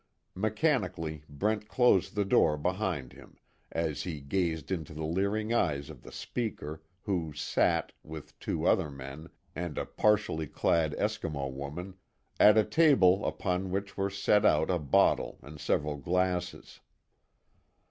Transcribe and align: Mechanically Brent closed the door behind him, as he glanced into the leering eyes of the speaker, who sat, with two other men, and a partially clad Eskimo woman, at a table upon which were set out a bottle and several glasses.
Mechanically 0.33 1.25
Brent 1.29 1.67
closed 1.67 2.15
the 2.15 2.25
door 2.25 2.57
behind 2.57 3.13
him, 3.13 3.37
as 3.71 4.01
he 4.01 4.19
glanced 4.19 4.71
into 4.71 4.95
the 4.95 5.03
leering 5.05 5.53
eyes 5.53 5.91
of 5.91 6.01
the 6.01 6.11
speaker, 6.11 6.81
who 7.03 7.33
sat, 7.33 7.91
with 8.01 8.39
two 8.39 8.65
other 8.65 8.89
men, 8.89 9.29
and 9.55 9.77
a 9.77 9.85
partially 9.85 10.47
clad 10.47 10.95
Eskimo 10.97 11.51
woman, 11.51 11.97
at 12.39 12.57
a 12.57 12.63
table 12.65 13.23
upon 13.23 13.69
which 13.69 13.95
were 13.95 14.09
set 14.09 14.43
out 14.43 14.71
a 14.71 14.79
bottle 14.79 15.37
and 15.43 15.59
several 15.59 15.97
glasses. 15.97 16.79